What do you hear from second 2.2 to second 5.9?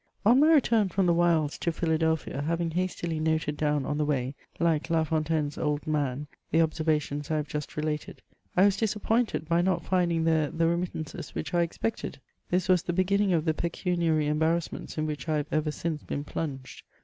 having hastily noted down on the way, like La Fontaine's old